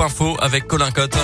Info 0.00 0.36
avec 0.40 0.66
Colin 0.66 0.90
Cotte. 0.90 1.16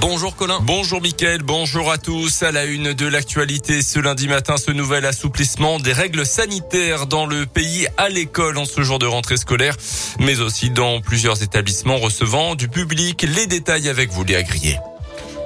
Bonjour 0.00 0.36
Colin. 0.36 0.58
Bonjour 0.62 1.00
Mickaël, 1.00 1.42
bonjour 1.42 1.90
à 1.90 1.98
tous. 1.98 2.42
À 2.42 2.52
la 2.52 2.64
une 2.64 2.92
de 2.92 3.06
l'actualité 3.06 3.80
ce 3.80 3.98
lundi 3.98 4.28
matin, 4.28 4.56
ce 4.56 4.70
nouvel 4.70 5.06
assouplissement 5.06 5.78
des 5.78 5.92
règles 5.92 6.26
sanitaires 6.26 7.06
dans 7.06 7.26
le 7.26 7.46
pays 7.46 7.86
à 7.96 8.08
l'école 8.08 8.58
en 8.58 8.66
ce 8.66 8.82
jour 8.82 8.98
de 8.98 9.06
rentrée 9.06 9.36
scolaire, 9.36 9.76
mais 10.18 10.40
aussi 10.40 10.70
dans 10.70 11.00
plusieurs 11.00 11.42
établissements 11.42 11.96
recevant 11.96 12.54
du 12.54 12.68
public. 12.68 13.22
Les 13.22 13.46
détails 13.46 13.88
avec 13.88 14.10
vous, 14.10 14.24
Léa 14.24 14.42
Grillé. 14.42 14.78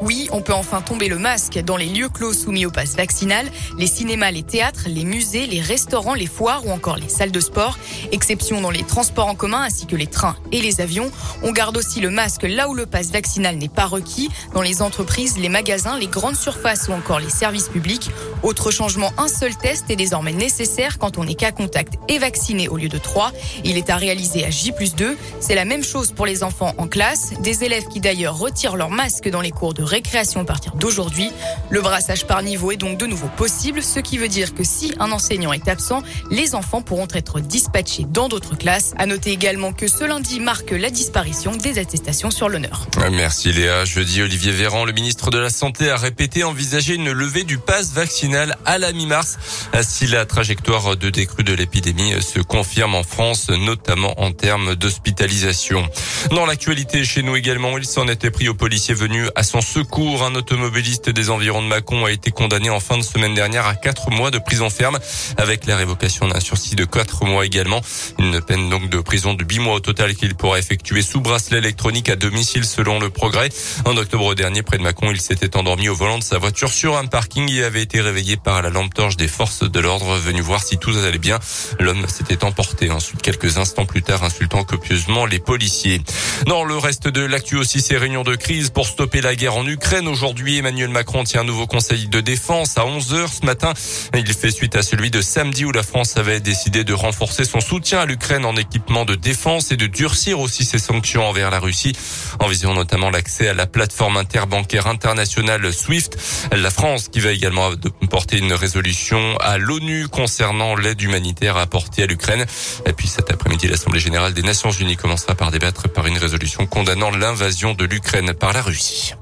Oui, 0.00 0.28
on 0.30 0.42
peut 0.42 0.52
enfin 0.52 0.80
tomber 0.80 1.08
le 1.08 1.18
masque 1.18 1.58
dans 1.58 1.76
les 1.76 1.86
lieux 1.86 2.08
clos 2.08 2.32
soumis 2.32 2.66
au 2.66 2.70
pass 2.70 2.94
vaccinal, 2.94 3.44
les 3.78 3.88
cinémas, 3.88 4.30
les 4.30 4.44
théâtres, 4.44 4.84
les 4.86 5.04
musées, 5.04 5.46
les 5.46 5.60
restaurants, 5.60 6.14
les 6.14 6.26
foires 6.26 6.64
ou 6.66 6.70
encore 6.70 6.96
les 6.96 7.08
salles 7.08 7.32
de 7.32 7.40
sport. 7.40 7.76
Exception 8.12 8.60
dans 8.60 8.70
les 8.70 8.84
transports 8.84 9.26
en 9.26 9.34
commun 9.34 9.62
ainsi 9.62 9.86
que 9.86 9.96
les 9.96 10.06
trains 10.06 10.36
et 10.52 10.60
les 10.60 10.80
avions. 10.80 11.10
On 11.42 11.50
garde 11.50 11.76
aussi 11.76 12.00
le 12.00 12.10
masque 12.10 12.44
là 12.44 12.68
où 12.68 12.74
le 12.74 12.86
pass 12.86 13.10
vaccinal 13.10 13.56
n'est 13.56 13.68
pas 13.68 13.86
requis, 13.86 14.28
dans 14.54 14.62
les 14.62 14.82
entreprises, 14.82 15.36
les 15.36 15.48
magasins, 15.48 15.98
les 15.98 16.06
grandes 16.06 16.36
surfaces 16.36 16.86
ou 16.86 16.92
encore 16.92 17.18
les 17.18 17.30
services 17.30 17.68
publics. 17.68 18.10
Autre 18.44 18.70
changement, 18.70 19.12
un 19.18 19.28
seul 19.28 19.56
test 19.56 19.90
est 19.90 19.96
désormais 19.96 20.32
nécessaire 20.32 20.98
quand 20.98 21.18
on 21.18 21.26
est 21.26 21.34
cas 21.34 21.50
contact 21.50 21.94
et 22.08 22.18
vacciné 22.18 22.68
au 22.68 22.76
lieu 22.76 22.88
de 22.88 22.98
trois. 22.98 23.32
Il 23.64 23.76
est 23.76 23.90
à 23.90 23.96
réaliser 23.96 24.44
à 24.44 24.50
J 24.50 24.72
2. 24.96 25.16
C'est 25.40 25.56
la 25.56 25.64
même 25.64 25.82
chose 25.82 26.12
pour 26.12 26.24
les 26.24 26.44
enfants 26.44 26.74
en 26.78 26.86
classe, 26.86 27.32
des 27.40 27.64
élèves 27.64 27.88
qui 27.88 27.98
d'ailleurs 27.98 28.38
retirent 28.38 28.76
leur 28.76 28.90
masque 28.90 29.28
dans 29.28 29.40
les 29.40 29.50
cours 29.50 29.74
de 29.74 29.87
récréation 29.88 30.40
à 30.40 30.44
partir 30.44 30.74
d'aujourd'hui. 30.76 31.30
Le 31.70 31.80
brassage 31.80 32.26
par 32.26 32.42
niveau 32.42 32.70
est 32.70 32.76
donc 32.76 32.98
de 32.98 33.06
nouveau 33.06 33.28
possible, 33.36 33.82
ce 33.82 33.98
qui 34.00 34.18
veut 34.18 34.28
dire 34.28 34.54
que 34.54 34.62
si 34.62 34.94
un 35.00 35.10
enseignant 35.10 35.52
est 35.52 35.68
absent, 35.68 36.02
les 36.30 36.54
enfants 36.54 36.82
pourront 36.82 37.08
être 37.12 37.40
dispatchés 37.40 38.06
dans 38.08 38.28
d'autres 38.28 38.56
classes. 38.56 38.94
À 38.98 39.06
noter 39.06 39.32
également 39.32 39.72
que 39.72 39.88
ce 39.88 40.04
lundi 40.04 40.38
marque 40.38 40.70
la 40.70 40.90
disparition 40.90 41.56
des 41.56 41.78
attestations 41.78 42.30
sur 42.30 42.48
l'honneur. 42.48 42.86
Merci 43.10 43.52
Léa. 43.52 43.84
Jeudi, 43.84 44.22
Olivier 44.22 44.52
Véran, 44.52 44.84
le 44.84 44.92
ministre 44.92 45.30
de 45.30 45.38
la 45.38 45.50
Santé, 45.50 45.90
a 45.90 45.96
répété 45.96 46.44
envisager 46.44 46.94
une 46.94 47.10
levée 47.10 47.44
du 47.44 47.58
pass 47.58 47.92
vaccinal 47.92 48.56
à 48.64 48.78
la 48.78 48.92
mi-mars 48.92 49.38
si 49.82 50.06
la 50.06 50.26
trajectoire 50.26 50.96
de 50.96 51.10
décrue 51.10 51.44
de 51.44 51.54
l'épidémie 51.54 52.12
se 52.20 52.40
confirme 52.40 52.94
en 52.94 53.02
France, 53.02 53.48
notamment 53.48 54.20
en 54.20 54.32
termes 54.32 54.74
d'hospitalisation. 54.74 55.88
Dans 56.30 56.46
l'actualité 56.46 57.04
chez 57.04 57.22
nous 57.22 57.36
également, 57.36 57.78
il 57.78 57.86
s'en 57.86 58.06
était 58.08 58.30
pris 58.30 58.48
aux 58.48 58.54
policiers 58.54 58.94
venus 58.94 59.28
à 59.34 59.42
son 59.42 59.60
secours. 59.60 59.77
Un 59.80 60.34
automobiliste 60.34 61.08
des 61.08 61.30
environs 61.30 61.62
de 61.62 61.68
Mâcon 61.68 62.04
a 62.04 62.10
été 62.10 62.32
condamné 62.32 62.68
en 62.68 62.80
fin 62.80 62.98
de 62.98 63.02
semaine 63.02 63.34
dernière 63.34 63.64
à 63.64 63.76
quatre 63.76 64.10
mois 64.10 64.32
de 64.32 64.38
prison 64.38 64.70
ferme 64.70 64.98
avec 65.36 65.66
la 65.66 65.76
révocation 65.76 66.26
d'un 66.26 66.40
sursis 66.40 66.74
de 66.74 66.84
quatre 66.84 67.24
mois 67.24 67.46
également. 67.46 67.80
Une 68.18 68.40
peine 68.40 68.68
donc 68.70 68.90
de 68.90 68.98
prison 69.00 69.34
de 69.34 69.44
huit 69.48 69.60
mois 69.60 69.74
au 69.74 69.80
total 69.80 70.16
qu'il 70.16 70.34
pourra 70.34 70.58
effectuer 70.58 71.00
sous 71.00 71.20
bracelet 71.20 71.58
électronique 71.58 72.08
à 72.08 72.16
domicile 72.16 72.64
selon 72.64 72.98
le 72.98 73.08
progrès. 73.08 73.50
En 73.84 73.96
octobre 73.96 74.34
dernier, 74.34 74.62
près 74.62 74.78
de 74.78 74.82
Mâcon, 74.82 75.12
il 75.12 75.20
s'était 75.20 75.56
endormi 75.56 75.88
au 75.88 75.94
volant 75.94 76.18
de 76.18 76.24
sa 76.24 76.38
voiture 76.38 76.72
sur 76.72 76.96
un 76.96 77.06
parking 77.06 77.48
et 77.52 77.62
avait 77.62 77.82
été 77.82 78.00
réveillé 78.00 78.36
par 78.36 78.60
la 78.62 78.70
lampe 78.70 78.92
torche 78.92 79.16
des 79.16 79.28
forces 79.28 79.62
de 79.62 79.78
l'ordre 79.78 80.16
venu 80.16 80.40
voir 80.40 80.64
si 80.64 80.78
tout 80.78 80.90
allait 80.90 81.18
bien. 81.18 81.38
L'homme 81.78 82.04
s'était 82.08 82.42
emporté 82.42 82.90
ensuite 82.90 83.22
quelques 83.22 83.58
instants 83.58 83.86
plus 83.86 84.02
tard 84.02 84.24
insultant 84.24 84.64
copieusement 84.64 85.24
les 85.24 85.38
policiers. 85.38 86.02
Dans 86.46 86.64
le 86.64 86.76
reste 86.76 87.06
de 87.06 87.20
l'actu 87.20 87.56
aussi, 87.56 87.80
ces 87.80 87.96
réunions 87.96 88.24
de 88.24 88.34
crise 88.34 88.70
pour 88.70 88.88
stopper 88.88 89.20
la 89.20 89.36
guerre 89.36 89.54
en 89.54 89.67
Ukraine. 89.68 90.08
Aujourd'hui, 90.08 90.58
Emmanuel 90.58 90.88
Macron 90.88 91.24
tient 91.24 91.42
un 91.42 91.44
nouveau 91.44 91.66
conseil 91.66 92.08
de 92.08 92.20
défense 92.20 92.78
à 92.78 92.86
11 92.86 93.14
heures 93.14 93.32
ce 93.32 93.44
matin. 93.44 93.72
Il 94.14 94.26
fait 94.32 94.50
suite 94.50 94.76
à 94.76 94.82
celui 94.82 95.10
de 95.10 95.20
samedi 95.20 95.64
où 95.64 95.72
la 95.72 95.82
France 95.82 96.16
avait 96.16 96.40
décidé 96.40 96.84
de 96.84 96.94
renforcer 96.94 97.44
son 97.44 97.60
soutien 97.60 98.00
à 98.00 98.06
l'Ukraine 98.06 98.44
en 98.44 98.56
équipement 98.56 99.04
de 99.04 99.14
défense 99.14 99.70
et 99.70 99.76
de 99.76 99.86
durcir 99.86 100.40
aussi 100.40 100.64
ses 100.64 100.78
sanctions 100.78 101.26
envers 101.28 101.50
la 101.50 101.60
Russie 101.60 101.92
en 102.40 102.48
visant 102.48 102.74
notamment 102.74 103.10
l'accès 103.10 103.48
à 103.48 103.54
la 103.54 103.66
plateforme 103.66 104.16
interbancaire 104.16 104.86
internationale 104.86 105.72
SWIFT. 105.72 106.16
La 106.52 106.70
France 106.70 107.08
qui 107.08 107.20
va 107.20 107.32
également 107.32 107.70
porter 108.10 108.38
une 108.38 108.52
résolution 108.52 109.36
à 109.38 109.58
l'ONU 109.58 110.08
concernant 110.08 110.76
l'aide 110.76 111.00
humanitaire 111.02 111.56
apportée 111.56 112.02
à 112.02 112.06
l'Ukraine. 112.06 112.46
Et 112.86 112.92
puis 112.92 113.08
cet 113.08 113.30
après-midi, 113.30 113.68
l'Assemblée 113.68 114.00
générale 114.00 114.34
des 114.34 114.42
Nations 114.42 114.70
unies 114.70 114.96
commencera 114.96 115.34
par 115.34 115.50
débattre 115.50 115.88
par 115.88 116.06
une 116.06 116.18
résolution 116.18 116.66
condamnant 116.66 117.10
l'invasion 117.10 117.74
de 117.74 117.84
l'Ukraine 117.84 118.32
par 118.34 118.52
la 118.52 118.62
Russie. 118.62 119.14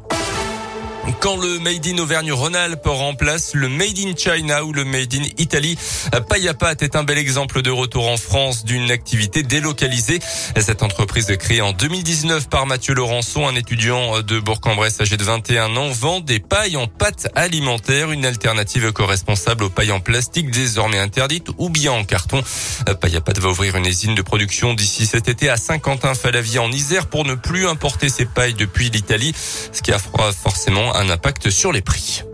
Quand 1.21 1.37
le 1.37 1.61
Made 1.61 1.87
in 1.87 1.99
Auvergne-Rhône-Alpes 1.99 2.87
remplace 2.87 3.55
le 3.55 3.69
Made 3.69 3.99
in 3.99 4.15
China 4.17 4.65
ou 4.65 4.73
le 4.73 4.85
Made 4.85 5.15
in 5.15 5.23
Italy, 5.39 5.79
Payapat 6.29 6.75
est 6.81 6.97
un 6.97 7.05
bel 7.05 7.19
exemple 7.19 7.63
de 7.63 7.71
retour 7.71 8.09
en 8.09 8.17
France 8.17 8.65
d'une 8.65 8.91
activité 8.91 9.45
délocalisée. 9.45 10.19
Cette 10.59 10.83
entreprise 10.83 11.27
créée 11.39 11.61
en 11.61 11.73
2019 11.73 12.49
par 12.49 12.67
Mathieu 12.67 12.95
Laurençon, 12.95 13.47
un 13.47 13.55
étudiant 13.55 14.21
de 14.21 14.41
Bourg-en-Bresse 14.41 15.01
âgé 15.01 15.17
de 15.17 15.23
21 15.23 15.77
ans, 15.77 15.91
vend 15.91 16.21
des 16.21 16.41
pailles 16.41 16.77
en 16.77 16.89
pâte 16.89 17.29
alimentaire, 17.37 18.11
une 18.11 18.27
alternative 18.27 18.93
co-responsable 18.93 19.65
aux 19.65 19.71
pailles 19.71 19.93
en 19.93 20.01
plastique 20.01 20.51
désormais 20.51 20.99
interdites 20.99 21.49
ou 21.59 21.71
bien 21.71 21.93
en 21.93 22.05
carton. 22.05 22.43
Payapat 23.01 23.35
va 23.39 23.49
ouvrir 23.49 23.77
une 23.77 23.87
usine 23.87 24.17
de 24.17 24.23
production 24.23 24.75
d'ici 24.75 25.07
cet 25.07 25.29
été 25.29 25.51
à 25.51 25.57
Saint-Quentin-Falavie 25.57 26.59
en 26.59 26.71
Isère 26.73 27.07
pour 27.07 27.25
ne 27.25 27.35
plus 27.35 27.69
importer 27.69 28.09
ses 28.09 28.27
pailles 28.27 28.55
depuis 28.55 28.91
l'Italie, 28.91 29.35
ce 29.73 29.83
qui 29.83 29.93
a 29.93 29.99
forcément 29.99 30.96
un 30.97 31.11
impact 31.11 31.51
sur 31.51 31.73
les 31.73 31.83
prix. 31.83 32.25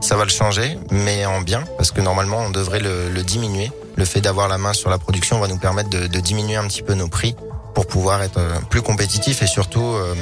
Ça 0.00 0.16
va 0.16 0.24
le 0.24 0.30
changer, 0.30 0.78
mais 0.90 1.26
en 1.26 1.42
bien, 1.42 1.62
parce 1.76 1.90
que 1.90 2.00
normalement 2.00 2.38
on 2.38 2.50
devrait 2.50 2.80
le, 2.80 3.22
diminuer. 3.22 3.70
Le 3.96 4.04
fait 4.06 4.22
d'avoir 4.22 4.48
la 4.48 4.56
main 4.56 4.72
sur 4.72 4.88
la 4.88 4.98
production 4.98 5.38
va 5.38 5.48
nous 5.48 5.58
permettre 5.58 5.90
de, 5.90 6.20
diminuer 6.20 6.56
un 6.56 6.66
petit 6.66 6.82
peu 6.82 6.94
nos 6.94 7.08
prix 7.08 7.36
pour 7.74 7.86
pouvoir 7.86 8.22
être 8.22 8.38
euh, 8.38 8.58
plus 8.68 8.82
compétitif 8.82 9.42
et 9.42 9.46
surtout 9.46 9.84
euh, 9.84 10.14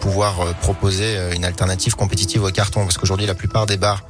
pouvoir 0.00 0.40
euh, 0.40 0.52
proposer 0.62 1.18
une 1.34 1.44
alternative 1.44 1.94
compétitive 1.96 2.44
au 2.44 2.50
carton. 2.50 2.84
Parce 2.84 2.96
qu'aujourd'hui 2.96 3.26
la 3.26 3.34
plupart 3.34 3.66
des 3.66 3.76
bars 3.76 4.04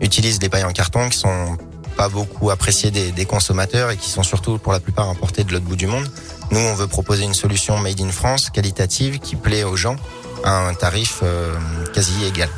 utilisent 0.00 0.38
des 0.38 0.48
pailles 0.48 0.64
en 0.64 0.72
carton 0.72 1.08
qui 1.08 1.18
sont 1.18 1.56
pas 1.96 2.08
beaucoup 2.08 2.50
appréciées 2.50 2.90
des, 2.90 3.10
des 3.10 3.24
consommateurs 3.24 3.90
et 3.90 3.96
qui 3.96 4.10
sont 4.10 4.22
surtout 4.22 4.58
pour 4.58 4.72
la 4.72 4.80
plupart 4.80 5.08
importées 5.08 5.42
de 5.42 5.52
l'autre 5.52 5.64
bout 5.64 5.76
du 5.76 5.86
monde. 5.86 6.08
Nous 6.50 6.60
on 6.60 6.74
veut 6.74 6.86
proposer 6.86 7.24
une 7.24 7.34
solution 7.34 7.78
made 7.78 8.00
in 8.00 8.10
France, 8.10 8.50
qualitative, 8.50 9.18
qui 9.18 9.34
plaît 9.34 9.64
aux 9.64 9.76
gens 9.76 9.96
un 10.44 10.74
tarif 10.74 11.22
quasi 11.92 12.24
égal. 12.24 12.48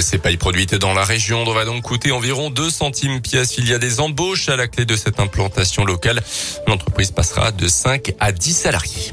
Ces 0.00 0.18
pailles 0.18 0.36
produites 0.36 0.74
dans 0.74 0.94
la 0.94 1.04
région 1.04 1.44
devraient 1.44 1.64
donc 1.64 1.82
coûter 1.82 2.12
environ 2.12 2.50
2 2.50 2.70
centimes 2.70 3.20
pièce. 3.20 3.56
Il 3.58 3.68
y 3.68 3.74
a 3.74 3.78
des 3.78 4.00
embauches 4.00 4.48
à 4.48 4.56
la 4.56 4.68
clé 4.68 4.84
de 4.84 4.94
cette 4.94 5.18
implantation 5.18 5.84
locale. 5.84 6.22
L'entreprise 6.66 7.10
passera 7.10 7.50
de 7.50 7.66
5 7.66 8.12
à 8.20 8.30
10 8.30 8.54
salariés. 8.54 9.12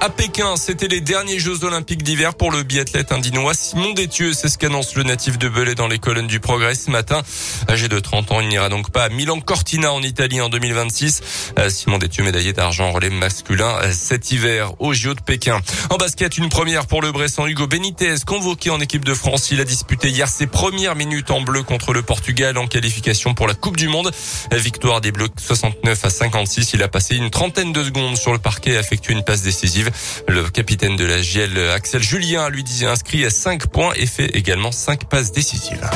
À 0.00 0.10
Pékin, 0.10 0.54
c'était 0.54 0.86
les 0.86 1.00
derniers 1.00 1.40
Jeux 1.40 1.64
Olympiques 1.64 2.04
d'hiver 2.04 2.36
pour 2.36 2.52
le 2.52 2.62
biathlète 2.62 3.10
indinois 3.10 3.52
Simon 3.52 3.94
Détieux. 3.94 4.32
C'est 4.32 4.48
ce 4.48 4.56
qu'annonce 4.56 4.94
le 4.94 5.02
natif 5.02 5.38
de 5.38 5.48
Belay 5.48 5.74
dans 5.74 5.88
les 5.88 5.98
colonnes 5.98 6.28
du 6.28 6.38
Progrès 6.38 6.76
ce 6.76 6.88
matin. 6.88 7.22
Âgé 7.68 7.88
de 7.88 7.98
30 7.98 8.30
ans, 8.30 8.40
il 8.40 8.46
n'ira 8.46 8.68
donc 8.68 8.92
pas 8.92 9.02
à 9.02 9.08
Milan 9.08 9.40
Cortina 9.40 9.92
en 9.92 10.00
Italie 10.00 10.40
en 10.40 10.50
2026. 10.50 11.52
Euh, 11.58 11.68
Simon 11.68 11.98
Détieux, 11.98 12.22
médaillé 12.22 12.52
d'argent 12.52 12.86
en 12.86 12.92
relais 12.92 13.10
masculin 13.10 13.74
euh, 13.82 13.92
cet 13.92 14.30
hiver 14.30 14.72
au 14.78 14.94
JO 14.94 15.14
de 15.14 15.20
Pékin. 15.20 15.60
En 15.90 15.96
basket, 15.96 16.38
une 16.38 16.48
première 16.48 16.86
pour 16.86 17.02
le 17.02 17.10
Bressan 17.10 17.48
Hugo 17.48 17.66
Benitez, 17.66 18.14
convoqué 18.24 18.70
en 18.70 18.78
équipe 18.78 19.04
de 19.04 19.14
France. 19.14 19.50
Il 19.50 19.60
a 19.60 19.64
disputé 19.64 20.10
hier 20.10 20.28
ses 20.28 20.46
premières 20.46 20.94
minutes 20.94 21.32
en 21.32 21.40
bleu 21.40 21.64
contre 21.64 21.92
le 21.92 22.02
Portugal 22.02 22.56
en 22.56 22.68
qualification 22.68 23.34
pour 23.34 23.48
la 23.48 23.54
Coupe 23.54 23.76
du 23.76 23.88
Monde. 23.88 24.12
Victoire 24.52 25.00
des 25.00 25.10
Bleus 25.10 25.28
69 25.36 26.04
à 26.04 26.10
56. 26.10 26.72
Il 26.74 26.84
a 26.84 26.88
passé 26.88 27.16
une 27.16 27.30
trentaine 27.30 27.72
de 27.72 27.82
secondes 27.82 28.16
sur 28.16 28.32
le 28.32 28.38
parquet 28.38 28.70
et 28.70 28.78
effectué 28.78 29.12
une 29.12 29.24
passe 29.24 29.42
décisive. 29.42 29.87
Le 30.26 30.48
capitaine 30.50 30.96
de 30.96 31.04
la 31.04 31.20
GL, 31.20 31.58
Axel 31.70 32.02
Julien, 32.02 32.48
lui 32.48 32.64
disait 32.64 32.86
inscrit 32.86 33.24
à 33.24 33.30
5 33.30 33.66
points 33.68 33.92
et 33.96 34.06
fait 34.06 34.36
également 34.36 34.72
5 34.72 35.04
passes 35.08 35.32
décisives. 35.32 35.88